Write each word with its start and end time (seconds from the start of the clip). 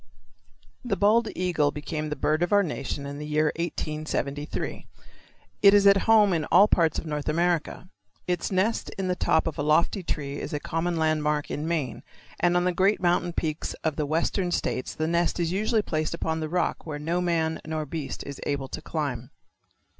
_The 0.89 0.95
bald 0.95 1.27
eagle 1.35 1.69
became 1.69 2.09
the 2.09 2.15
bird 2.15 2.41
of 2.41 2.51
our 2.51 2.63
nation 2.63 3.05
in 3.05 3.19
the 3.19 3.27
year 3.27 3.51
1873. 3.57 4.87
It 5.61 5.75
is 5.75 5.85
at 5.85 6.09
home 6.09 6.33
in 6.33 6.45
all 6.45 6.67
parts 6.67 6.97
of 6.97 7.05
North 7.05 7.29
America. 7.29 7.87
Its 8.27 8.49
nest 8.51 8.89
in 8.97 9.09
the 9.09 9.15
top 9.15 9.45
of 9.45 9.59
a 9.59 9.61
lofty 9.61 10.01
tree 10.01 10.39
is 10.39 10.53
a 10.53 10.59
common 10.59 10.97
landmark 10.97 11.51
in 11.51 11.67
Maine, 11.67 12.01
and 12.39 12.57
on 12.57 12.63
the 12.63 12.73
great 12.73 12.99
mountain 12.99 13.33
peaks 13.33 13.75
of 13.83 13.95
the 13.95 14.07
western 14.07 14.49
states 14.49 14.95
the 14.95 15.05
nest 15.07 15.39
is 15.39 15.51
usually 15.51 15.83
placed 15.83 16.15
upon 16.15 16.39
the 16.39 16.49
rock 16.49 16.83
where 16.83 16.97
no 16.97 17.21
man 17.21 17.61
nor 17.63 17.85
beast 17.85 18.23
is 18.25 18.41
able 18.47 18.69
to 18.69 18.81
climb. 18.81 19.29